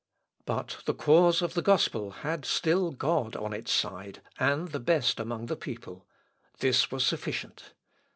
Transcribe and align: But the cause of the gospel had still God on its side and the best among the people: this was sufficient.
But 0.45 0.77
the 0.85 0.95
cause 0.95 1.43
of 1.43 1.53
the 1.53 1.61
gospel 1.61 2.09
had 2.09 2.43
still 2.43 2.89
God 2.89 3.35
on 3.35 3.53
its 3.53 3.71
side 3.71 4.23
and 4.39 4.69
the 4.69 4.79
best 4.79 5.19
among 5.19 5.45
the 5.45 5.55
people: 5.55 6.07
this 6.57 6.89
was 6.89 7.05
sufficient. 7.05 7.73